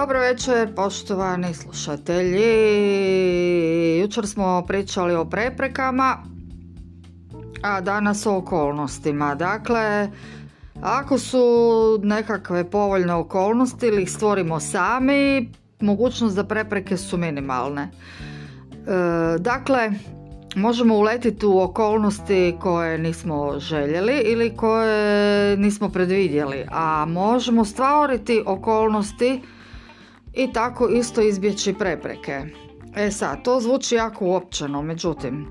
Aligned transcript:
Dobro 0.00 0.20
večer, 0.20 0.74
poštovani 0.74 1.54
slušatelji. 1.54 2.42
Jučer 4.00 4.26
smo 4.26 4.64
pričali 4.66 5.14
o 5.14 5.24
preprekama, 5.24 6.16
a 7.62 7.80
danas 7.80 8.26
o 8.26 8.36
okolnostima. 8.36 9.34
Dakle, 9.34 10.10
ako 10.82 11.18
su 11.18 11.40
nekakve 12.02 12.70
povoljne 12.70 13.14
okolnosti 13.14 13.86
ili 13.86 14.02
ih 14.02 14.10
stvorimo 14.10 14.60
sami, 14.60 15.48
mogućnost 15.80 16.34
za 16.34 16.44
prepreke 16.44 16.96
su 16.96 17.16
minimalne. 17.16 17.82
E, 17.82 17.90
dakle, 19.38 19.90
možemo 20.56 20.94
uletiti 20.94 21.46
u 21.46 21.60
okolnosti 21.60 22.56
koje 22.60 22.98
nismo 22.98 23.54
željeli 23.58 24.22
ili 24.24 24.56
koje 24.56 25.56
nismo 25.56 25.88
predvidjeli, 25.88 26.66
a 26.70 27.04
možemo 27.06 27.64
stvoriti 27.64 28.42
okolnosti 28.46 29.40
i 30.32 30.52
tako 30.52 30.88
isto 30.88 31.20
izbjeći 31.20 31.74
prepreke. 31.74 32.42
E 32.96 33.10
sad, 33.10 33.44
to 33.44 33.60
zvuči 33.60 33.94
jako 33.94 34.24
uopćeno, 34.24 34.82
međutim, 34.82 35.46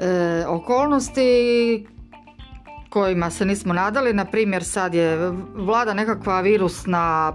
e, 0.00 0.44
okolnosti 0.46 1.86
kojima 2.88 3.30
se 3.30 3.44
nismo 3.44 3.74
nadali, 3.74 4.12
na 4.12 4.24
primjer 4.24 4.64
sad 4.64 4.94
je 4.94 5.32
vlada 5.54 5.94
nekakva 5.94 6.40
virusna 6.40 7.32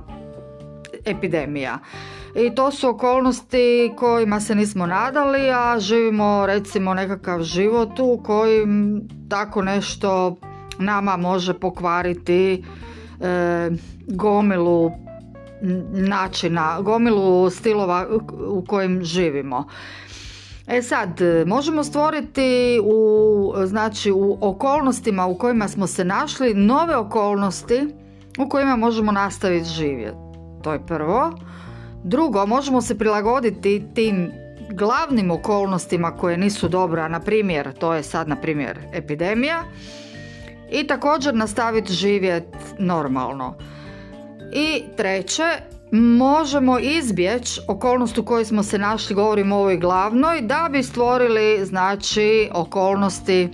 epidemija. 1.05 1.79
I 2.35 2.55
to 2.55 2.71
su 2.71 2.89
okolnosti 2.89 3.91
kojima 3.97 4.39
se 4.39 4.55
nismo 4.55 4.85
nadali, 4.85 5.49
a 5.49 5.79
živimo 5.79 6.45
recimo 6.45 6.93
nekakav 6.93 7.43
život 7.43 7.99
u 7.99 8.21
kojim 8.23 9.01
tako 9.29 9.61
nešto 9.61 10.35
nama 10.79 11.17
može 11.17 11.53
pokvariti 11.53 12.63
e, 13.21 13.69
gomilu 14.07 14.91
načina, 15.91 16.81
gomilu 16.81 17.49
stilova 17.49 18.07
u 18.47 18.65
kojim 18.65 19.03
živimo. 19.03 19.67
E 20.67 20.81
sad, 20.81 21.21
možemo 21.45 21.83
stvoriti 21.83 22.79
u, 22.83 23.53
znači, 23.65 24.11
u 24.11 24.37
okolnostima 24.41 25.25
u 25.25 25.37
kojima 25.37 25.67
smo 25.67 25.87
se 25.87 26.05
našli 26.05 26.53
nove 26.53 26.95
okolnosti 26.95 27.87
u 28.39 28.49
kojima 28.49 28.75
možemo 28.75 29.11
nastaviti 29.11 29.69
živjeti. 29.69 30.17
To 30.63 30.73
je 30.73 30.85
prvo. 30.85 31.31
Drugo, 32.03 32.45
možemo 32.45 32.81
se 32.81 32.97
prilagoditi 32.97 33.83
tim 33.93 34.31
glavnim 34.69 35.31
okolnostima 35.31 36.11
koje 36.11 36.37
nisu 36.37 36.67
dobra, 36.67 37.07
na 37.07 37.19
primjer, 37.19 37.73
to 37.73 37.93
je 37.93 38.03
sad 38.03 38.27
na 38.27 38.35
primjer 38.35 38.79
epidemija, 38.93 39.63
i 40.71 40.87
također 40.87 41.35
nastaviti 41.35 41.93
živjeti 41.93 42.57
normalno. 42.79 43.55
I 44.51 44.83
treće, 44.97 45.43
možemo 45.91 46.79
izbjeći 46.79 47.61
okolnost 47.67 48.17
u 48.17 48.23
kojoj 48.23 48.45
smo 48.45 48.63
se 48.63 48.77
našli, 48.77 49.15
govorimo 49.15 49.55
o 49.55 49.59
ovoj 49.59 49.77
glavnoj, 49.77 50.41
da 50.41 50.69
bi 50.71 50.83
stvorili 50.83 51.65
znači 51.65 52.49
okolnosti 52.53 53.49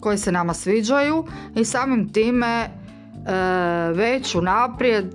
koje 0.00 0.18
se 0.18 0.32
nama 0.32 0.54
sviđaju 0.54 1.24
i 1.56 1.64
samim 1.64 2.12
time 2.12 2.46
e, 2.46 2.70
već 3.94 4.34
unaprijed 4.34 5.14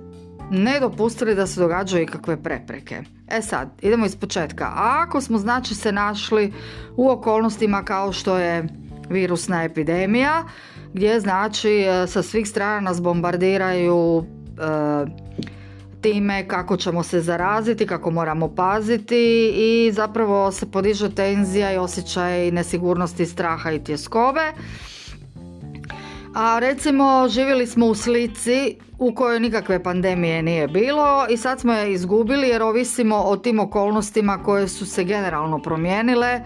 ne 0.50 0.80
dopustili 0.80 1.34
da 1.34 1.46
se 1.46 1.60
događaju 1.60 2.02
ikakve 2.02 2.42
prepreke. 2.42 3.02
E 3.28 3.42
sad, 3.42 3.68
idemo 3.82 4.06
iz 4.06 4.16
početka. 4.16 4.72
Ako 4.74 5.20
smo 5.20 5.38
znači 5.38 5.74
se 5.74 5.92
našli 5.92 6.52
u 6.96 7.10
okolnostima 7.10 7.82
kao 7.82 8.12
što 8.12 8.38
je 8.38 8.68
virusna 9.10 9.64
epidemija, 9.64 10.44
gdje 10.92 11.20
znači 11.20 11.70
e, 11.70 12.06
sa 12.06 12.22
svih 12.22 12.48
strana 12.48 12.80
nas 12.80 13.02
bombardiraju 13.02 14.24
time 16.00 16.48
kako 16.48 16.76
ćemo 16.76 17.02
se 17.02 17.20
zaraziti, 17.20 17.86
kako 17.86 18.10
moramo 18.10 18.54
paziti 18.54 19.52
i 19.56 19.92
zapravo 19.92 20.52
se 20.52 20.70
podiže 20.70 21.14
tenzija 21.14 21.72
i 21.72 21.76
osjećaj 21.76 22.50
nesigurnosti, 22.50 23.26
straha 23.26 23.72
i 23.72 23.84
tjeskove. 23.84 24.52
A 26.34 26.58
recimo 26.58 27.28
živjeli 27.28 27.66
smo 27.66 27.86
u 27.86 27.94
slici 27.94 28.76
u 28.98 29.14
kojoj 29.14 29.40
nikakve 29.40 29.82
pandemije 29.82 30.42
nije 30.42 30.68
bilo 30.68 31.26
i 31.30 31.36
sad 31.36 31.60
smo 31.60 31.72
je 31.72 31.92
izgubili 31.92 32.48
jer 32.48 32.62
ovisimo 32.62 33.16
o 33.16 33.36
tim 33.36 33.60
okolnostima 33.60 34.42
koje 34.42 34.68
su 34.68 34.86
se 34.86 35.04
generalno 35.04 35.62
promijenile, 35.62 36.28
e, 36.28 36.42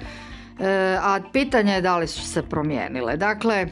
a 1.02 1.20
pitanje 1.32 1.72
je 1.72 1.80
da 1.80 1.96
li 1.96 2.06
su 2.06 2.26
se 2.26 2.42
promijenile. 2.42 3.16
Dakle, 3.16 3.54
e, 3.56 3.68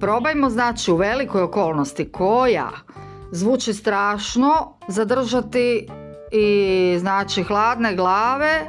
probajmo 0.00 0.50
znači 0.50 0.90
u 0.90 0.96
velikoj 0.96 1.42
okolnosti 1.42 2.12
koja 2.12 2.70
zvuči 3.32 3.74
strašno 3.74 4.76
zadržati 4.88 5.88
i 6.32 6.96
znači 6.98 7.42
hladne 7.42 7.94
glave 7.96 8.66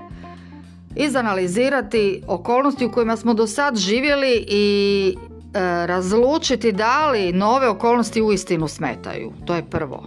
izanalizirati 0.95 2.23
okolnosti 2.28 2.85
u 2.85 2.91
kojima 2.91 3.17
smo 3.17 3.34
do 3.34 3.47
sad 3.47 3.75
živjeli 3.75 4.45
i 4.47 5.16
e, 5.53 5.59
razlučiti 5.88 6.72
da 6.72 7.12
li 7.12 7.33
nove 7.33 7.68
okolnosti 7.68 8.22
uistinu 8.22 8.68
smetaju. 8.68 9.31
To 9.45 9.56
je 9.56 9.69
prvo. 9.69 10.03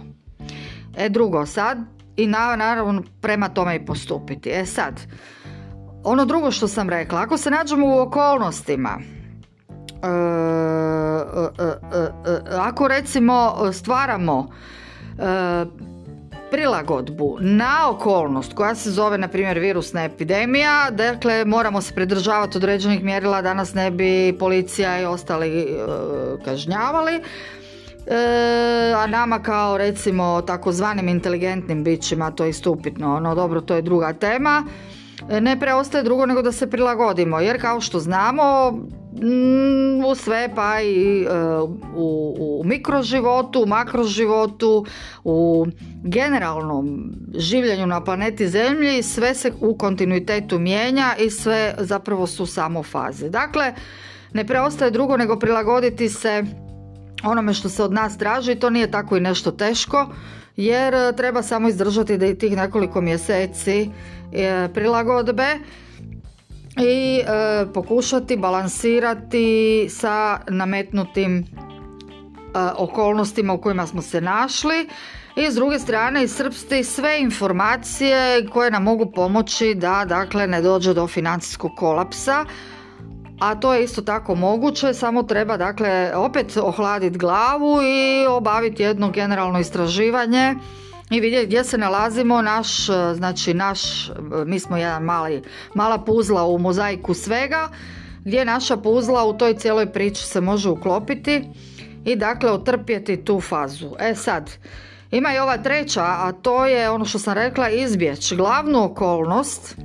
E 0.97 1.09
drugo, 1.09 1.45
sad 1.45 1.77
i 2.17 2.27
naravno 2.27 3.03
prema 3.21 3.49
tome 3.49 3.75
i 3.75 3.85
postupiti. 3.85 4.49
E 4.49 4.65
sad, 4.65 5.01
ono 6.03 6.25
drugo 6.25 6.51
što 6.51 6.67
sam 6.67 6.89
rekla, 6.89 7.19
ako 7.19 7.37
se 7.37 7.51
nađemo 7.51 7.87
u 7.87 7.99
okolnostima 7.99 8.99
E, 10.05 11.63
e, 11.63 12.01
e, 12.31 12.41
ako 12.57 12.87
recimo 12.87 13.55
stvaramo 13.73 14.47
prilagodbu 16.51 17.37
na 17.39 17.89
okolnost 17.89 18.53
koja 18.53 18.75
se 18.75 18.91
zove 18.91 19.17
na 19.17 19.27
primjer 19.27 19.59
virusna 19.59 20.03
epidemija, 20.03 20.89
dakle 20.91 21.45
moramo 21.45 21.81
se 21.81 21.93
pridržavati 21.93 22.57
određenih 22.57 23.03
mjerila 23.03 23.41
da 23.41 23.53
nas 23.53 23.73
ne 23.73 23.91
bi 23.91 24.35
policija 24.39 25.01
i 25.01 25.05
ostali 25.05 25.77
kažnjavali. 26.45 27.21
a 28.97 29.07
nama 29.07 29.39
kao 29.39 29.77
recimo 29.77 30.41
takozvanim 30.41 31.07
inteligentnim 31.07 31.83
bićima 31.83 32.31
to 32.31 32.43
je 32.43 32.49
istupitno, 32.49 33.19
no 33.19 33.35
dobro 33.35 33.61
to 33.61 33.75
je 33.75 33.81
druga 33.81 34.13
tema. 34.13 34.63
Ne 35.41 35.59
preostaje 35.59 36.03
drugo 36.03 36.25
nego 36.25 36.41
da 36.41 36.51
se 36.51 36.69
prilagodimo 36.69 37.39
jer 37.39 37.61
kao 37.61 37.81
što 37.81 37.99
znamo 37.99 38.73
Sve 40.15 40.49
pa 40.55 40.81
i 40.81 41.23
e, 41.23 41.27
u, 41.95 42.35
u 42.39 42.63
mikroživotu, 42.65 43.63
u 43.63 43.65
makroživotu, 43.65 44.85
u 45.23 45.67
generalnom 46.03 47.13
življenju 47.37 47.87
na 47.87 48.03
planeti 48.03 48.47
Zemlji 48.47 49.03
sve 49.03 49.33
se 49.35 49.51
u 49.61 49.77
kontinuitetu 49.77 50.59
mijenja 50.59 51.15
i 51.19 51.29
sve 51.29 51.75
zapravo 51.79 52.27
su 52.27 52.45
samo 52.45 52.83
faze. 52.83 53.29
Dakle, 53.29 53.73
ne 54.33 54.47
preostaje 54.47 54.91
drugo 54.91 55.17
nego 55.17 55.39
prilagoditi 55.39 56.09
se 56.09 56.43
onome 57.23 57.53
što 57.53 57.69
se 57.69 57.83
od 57.83 57.93
nas 57.93 58.17
traži 58.17 58.55
to 58.55 58.69
nije 58.69 58.91
tako 58.91 59.17
i 59.17 59.21
nešto 59.21 59.51
teško 59.51 60.07
jer 60.57 61.15
treba 61.15 61.41
samo 61.41 61.69
izdržati 61.69 62.17
da 62.17 62.25
i 62.25 62.37
tih 62.37 62.55
nekoliko 62.57 63.01
mjeseci 63.01 63.89
e, 64.33 64.69
prilagodbe 64.73 65.59
i 66.77 67.19
e, 67.19 67.65
pokušati 67.73 68.37
balansirati 68.37 69.87
sa 69.89 70.39
nametnutim 70.47 71.37
e, 71.37 71.43
okolnostima 72.77 73.53
u 73.53 73.61
kojima 73.61 73.87
smo 73.87 74.01
se 74.01 74.21
našli. 74.21 74.89
I 75.35 75.51
s 75.51 75.55
druge 75.55 75.79
strane 75.79 76.23
iscrpsti 76.23 76.83
sve 76.83 77.19
informacije 77.19 78.47
koje 78.53 78.71
nam 78.71 78.83
mogu 78.83 79.11
pomoći 79.11 79.75
da 79.75 80.05
dakle 80.07 80.47
ne 80.47 80.61
dođe 80.61 80.93
do 80.93 81.07
financijskog 81.07 81.71
kolapsa. 81.77 82.45
A 83.39 83.55
to 83.55 83.73
je 83.73 83.83
isto 83.83 84.01
tako 84.01 84.35
moguće, 84.35 84.93
samo 84.93 85.23
treba 85.23 85.57
dakle 85.57 86.15
opet 86.15 86.57
ohladiti 86.57 87.17
glavu 87.17 87.81
i 87.83 88.25
obaviti 88.27 88.83
jedno 88.83 89.11
generalno 89.11 89.59
istraživanje 89.59 90.55
i 91.09 91.19
vidjeti 91.19 91.47
gdje 91.47 91.63
se 91.63 91.77
nalazimo, 91.77 92.41
naš, 92.41 92.85
znači 93.15 93.53
naš, 93.53 94.11
mi 94.45 94.59
smo 94.59 94.77
jedan 94.77 95.03
mali, 95.03 95.43
mala 95.73 95.97
puzla 95.97 96.45
u 96.45 96.57
mozaiku 96.57 97.13
svega, 97.13 97.69
gdje 98.23 98.45
naša 98.45 98.77
puzla 98.77 99.25
u 99.25 99.37
toj 99.37 99.53
cijeloj 99.53 99.91
priči 99.91 100.23
se 100.23 100.41
može 100.41 100.69
uklopiti 100.69 101.43
i 102.05 102.15
dakle 102.15 102.51
otrpjeti 102.51 103.25
tu 103.25 103.41
fazu. 103.41 103.89
E 103.99 104.15
sad, 104.15 104.51
ima 105.11 105.33
i 105.33 105.39
ova 105.39 105.57
treća, 105.57 106.03
a 106.03 106.31
to 106.41 106.65
je 106.65 106.89
ono 106.89 107.05
što 107.05 107.19
sam 107.19 107.33
rekla, 107.33 107.69
izbjeć 107.69 108.33
glavnu 108.33 108.83
okolnost 108.83 109.77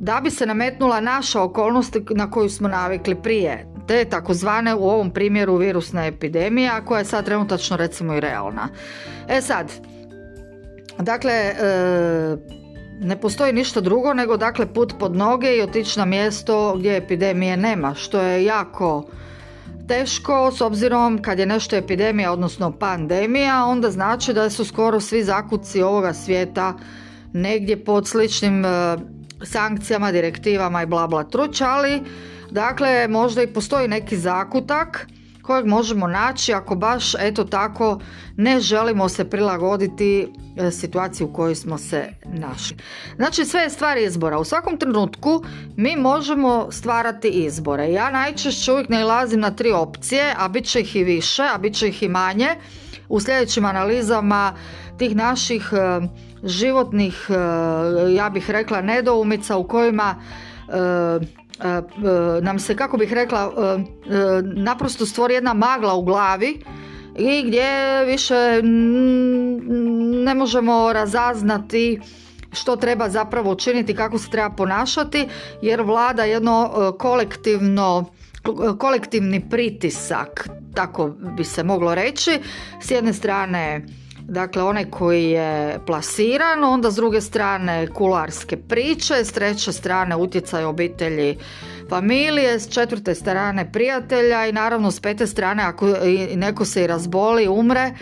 da 0.00 0.20
bi 0.24 0.30
se 0.30 0.46
nametnula 0.46 1.00
naša 1.00 1.42
okolnost 1.42 1.96
na 2.10 2.30
koju 2.30 2.48
smo 2.48 2.68
navikli 2.68 3.22
prije, 3.22 3.66
te 3.88 4.04
takozvane 4.04 4.74
u 4.74 4.88
ovom 4.88 5.10
primjeru 5.10 5.56
virusna 5.56 6.06
epidemija 6.06 6.84
koja 6.84 6.98
je 6.98 7.04
sad 7.04 7.24
trenutačno 7.24 7.76
recimo 7.76 8.14
i 8.14 8.20
realna. 8.20 8.68
E 9.28 9.40
sad, 9.40 9.72
dakle, 10.98 11.32
e, 11.32 11.56
ne 13.00 13.20
postoji 13.20 13.52
ništa 13.52 13.80
drugo 13.80 14.14
nego 14.14 14.36
dakle 14.36 14.66
put 14.74 14.94
pod 14.98 15.16
noge 15.16 15.56
i 15.56 15.62
otići 15.62 15.98
na 15.98 16.04
mjesto 16.04 16.74
gdje 16.78 16.96
epidemije 16.96 17.56
nema, 17.56 17.94
što 17.94 18.20
je 18.20 18.44
jako 18.44 19.08
teško 19.88 20.52
s 20.52 20.60
obzirom 20.60 21.22
kad 21.22 21.38
je 21.38 21.46
nešto 21.46 21.76
epidemija 21.76 22.32
odnosno 22.32 22.72
pandemija 22.72 23.64
onda 23.64 23.90
znači 23.90 24.32
da 24.32 24.50
su 24.50 24.64
skoro 24.64 25.00
svi 25.00 25.24
zakuci 25.24 25.82
ovoga 25.82 26.12
svijeta 26.12 26.74
negdje 27.32 27.84
pod 27.84 28.08
sličnim 28.08 28.64
e, 28.64 28.68
sankcijama, 29.42 30.12
direktivama 30.12 30.82
i 30.82 30.86
bla 30.86 31.06
bla 31.06 31.24
truć, 31.24 31.60
ali 31.60 32.02
dakle 32.50 33.08
možda 33.08 33.42
i 33.42 33.52
postoji 33.52 33.88
neki 33.88 34.16
zakutak 34.16 35.06
kojeg 35.48 35.66
možemo 35.66 36.06
naći 36.06 36.52
ako 36.52 36.74
baš 36.74 37.14
eto 37.14 37.44
tako 37.44 38.00
ne 38.36 38.60
želimo 38.60 39.08
se 39.08 39.30
prilagoditi 39.30 40.28
e, 40.56 40.70
situaciji 40.70 41.24
u 41.24 41.32
kojoj 41.32 41.54
smo 41.54 41.78
se 41.78 42.08
našli. 42.24 42.76
Znači 43.16 43.44
sve 43.44 43.60
je 43.60 43.70
stvar 43.70 43.96
izbora. 43.96 44.38
U 44.38 44.44
svakom 44.44 44.76
trenutku 44.76 45.42
mi 45.76 45.96
možemo 45.96 46.66
stvarati 46.70 47.28
izbore. 47.28 47.92
Ja 47.92 48.10
najčešće 48.10 48.72
uvijek 48.72 48.88
nalazim 48.88 49.40
na 49.40 49.50
tri 49.50 49.72
opcije, 49.72 50.34
a 50.38 50.48
bit 50.48 50.64
će 50.64 50.80
ih 50.80 50.96
i 50.96 51.04
više, 51.04 51.42
a 51.54 51.58
bit 51.58 51.74
će 51.74 51.88
ih 51.88 52.02
i 52.02 52.08
manje. 52.08 52.48
U 53.08 53.20
sljedećim 53.20 53.64
analizama 53.64 54.54
tih 54.98 55.16
naših 55.16 55.70
e, 55.72 56.08
životnih, 56.42 57.26
e, 57.30 58.14
ja 58.14 58.30
bih 58.30 58.50
rekla, 58.50 58.80
nedoumica 58.80 59.56
u 59.56 59.68
kojima 59.68 60.14
nam 62.42 62.58
se, 62.58 62.76
kako 62.76 62.96
bih 62.96 63.12
rekla, 63.12 63.52
naprosto 64.54 65.06
stvori 65.06 65.34
jedna 65.34 65.54
magla 65.54 65.94
u 65.94 66.02
glavi 66.02 66.62
i 67.16 67.42
gdje 67.46 68.04
više 68.04 68.60
ne 70.24 70.34
možemo 70.34 70.92
razaznati 70.92 72.00
što 72.52 72.76
treba 72.76 73.08
zapravo 73.08 73.52
učiniti, 73.52 73.94
kako 73.94 74.18
se 74.18 74.30
treba 74.30 74.50
ponašati, 74.50 75.28
jer 75.62 75.82
vlada 75.82 76.24
jedno 76.24 76.70
kolektivno 76.98 78.04
kolektivni 78.78 79.48
pritisak, 79.50 80.48
tako 80.74 81.08
bi 81.36 81.44
se 81.44 81.64
moglo 81.64 81.94
reći. 81.94 82.40
S 82.80 82.90
jedne 82.90 83.12
strane 83.12 83.86
Dakle, 84.28 84.62
onaj 84.62 84.84
koji 84.84 85.30
je 85.30 85.78
plasiran, 85.86 86.64
onda 86.64 86.90
s 86.90 86.94
druge 86.94 87.20
strane 87.20 87.86
kularske 87.86 88.56
priče, 88.56 89.14
s 89.14 89.32
treće 89.32 89.72
strane 89.72 90.16
utjecaj 90.16 90.64
obitelji 90.64 91.36
familije, 91.88 92.60
s 92.60 92.68
četvrte 92.68 93.14
strane 93.14 93.72
prijatelja 93.72 94.46
i 94.46 94.52
naravno 94.52 94.90
s 94.90 95.00
pete 95.00 95.26
strane 95.26 95.62
ako 95.62 95.86
neko 96.34 96.64
se 96.64 96.84
i 96.84 96.86
razboli, 96.86 97.48
umre, 97.48 97.80
e, 97.90 97.94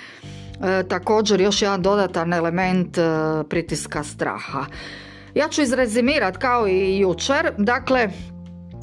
također 0.88 1.40
još 1.40 1.62
jedan 1.62 1.82
dodatan 1.82 2.32
element 2.32 2.98
e, 2.98 3.02
pritiska 3.48 4.04
straha. 4.04 4.64
Ja 5.34 5.48
ću 5.48 5.62
izrezimirati 5.62 6.38
kao 6.38 6.68
i 6.68 6.98
jučer, 6.98 7.52
dakle 7.58 8.08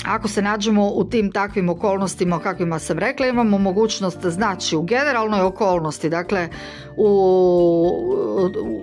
ako 0.06 0.28
se 0.28 0.42
nađemo 0.42 0.90
u 0.90 1.04
tim 1.04 1.32
takvim 1.32 1.70
okolnostima 1.70 2.40
kakvima 2.40 2.80
sam 2.80 3.00
rekla, 3.00 3.28
imamo 3.28 3.58
mogućnost 3.58 4.26
znači 4.26 4.76
u 4.76 4.82
generalnoj 4.82 5.42
okolnosti, 5.42 6.10
dakle 6.10 6.50
u, 6.98 7.08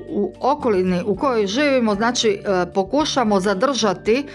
u, 0.09 0.33
okolini 0.41 1.03
u 1.07 1.17
kojoj 1.17 1.47
živimo, 1.47 1.95
znači 1.95 2.29
e, 2.29 2.73
pokušamo 2.75 3.41
zadržati 3.41 4.27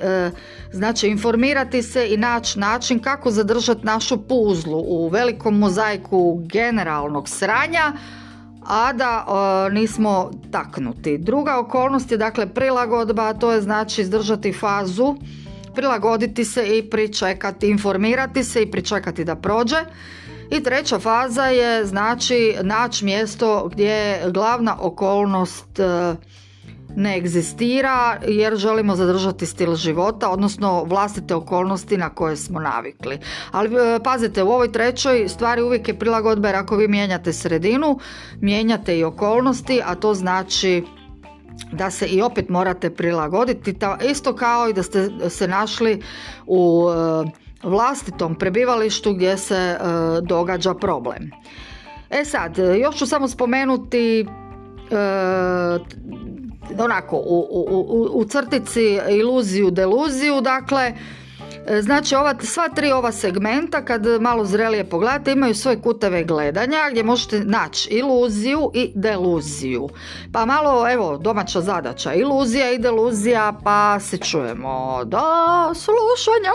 e, 0.00 0.30
znači 0.72 1.08
informirati 1.08 1.82
se 1.82 2.14
i 2.14 2.16
naći 2.16 2.58
način 2.58 2.98
kako 2.98 3.30
zadržati 3.30 3.86
našu 3.86 4.28
puzlu 4.28 4.78
u 4.78 5.08
velikom 5.08 5.58
mozaiku 5.58 6.40
generalnog 6.44 7.28
sranja, 7.28 7.92
a 8.66 8.92
da 8.92 9.26
e, 9.26 9.72
nismo 9.74 10.30
taknuti. 10.50 11.18
Druga 11.18 11.58
okolnost 11.58 12.12
je 12.12 12.18
dakle 12.18 12.46
prilagodba, 12.46 13.34
to 13.34 13.52
je 13.52 13.60
znači 13.60 14.00
izdržati 14.00 14.52
fazu 14.52 15.16
prilagoditi 15.74 16.44
se 16.44 16.78
i 16.78 16.90
pričekati, 16.90 17.68
informirati 17.68 18.44
se 18.44 18.62
i 18.62 18.70
pričekati 18.70 19.24
da 19.24 19.36
prođe. 19.36 19.76
I 20.50 20.62
treća 20.62 20.98
faza 20.98 21.44
je 21.44 21.86
znači 21.86 22.56
naći 22.62 23.04
mjesto 23.04 23.68
gdje 23.72 24.22
glavna 24.30 24.76
okolnost 24.80 25.78
e, 25.78 26.14
ne 26.96 27.16
egzistira 27.16 28.18
jer 28.26 28.56
želimo 28.56 28.96
zadržati 28.96 29.46
stil 29.46 29.74
života, 29.74 30.30
odnosno 30.30 30.84
vlastite 30.84 31.34
okolnosti 31.34 31.96
na 31.96 32.08
koje 32.08 32.36
smo 32.36 32.60
navikli. 32.60 33.18
Ali 33.50 33.76
e, 33.76 33.98
pazite, 34.04 34.42
u 34.42 34.50
ovoj 34.50 34.72
trećoj 34.72 35.28
stvari 35.28 35.62
uvijek 35.62 35.88
je 35.88 35.98
prilagodba 35.98 36.48
jer 36.48 36.56
ako 36.56 36.76
vi 36.76 36.88
mijenjate 36.88 37.32
sredinu, 37.32 37.98
mijenjate 38.40 38.98
i 38.98 39.04
okolnosti, 39.04 39.82
a 39.84 39.94
to 39.94 40.14
znači 40.14 40.84
da 41.72 41.90
se 41.90 42.06
i 42.06 42.22
opet 42.22 42.48
morate 42.48 42.90
prilagoditi, 42.90 43.74
isto 44.10 44.36
kao 44.36 44.68
i 44.68 44.72
da 44.72 44.82
ste 44.82 45.30
se 45.30 45.48
našli 45.48 46.02
u 46.46 46.88
e, 46.90 47.30
vlastitom 47.62 48.34
prebivalištu 48.34 49.14
gdje 49.14 49.36
se 49.36 49.54
e, 49.54 49.78
događa 50.22 50.74
problem. 50.74 51.30
E 52.10 52.24
sad, 52.24 52.58
još 52.58 52.96
ću 52.96 53.06
samo 53.06 53.28
spomenuti 53.28 54.20
e, 54.20 54.26
onako 56.78 57.16
u, 57.16 57.46
u, 57.50 58.08
u 58.12 58.24
crtici 58.24 58.98
iluziju, 59.10 59.70
deluziju, 59.70 60.40
dakle 60.40 60.92
znači 61.82 62.14
ova, 62.14 62.34
sva 62.42 62.68
tri 62.68 62.92
ova 62.92 63.12
segmenta 63.12 63.84
kad 63.84 64.06
malo 64.20 64.44
zrelije 64.44 64.84
pogledate 64.84 65.32
imaju 65.32 65.54
svoje 65.54 65.80
kuteve 65.80 66.24
gledanja 66.24 66.78
gdje 66.90 67.02
možete 67.02 67.40
naći 67.40 67.88
iluziju 67.90 68.70
i 68.74 68.92
deluziju. 68.94 69.88
Pa 70.32 70.44
malo 70.44 70.90
evo 70.92 71.16
domaća 71.18 71.60
zadaća 71.60 72.14
iluzija 72.14 72.72
i 72.72 72.78
deluzija 72.78 73.52
pa 73.64 74.00
se 74.00 74.18
čujemo 74.18 75.04
do 75.04 75.20
slušanja. 75.74 76.50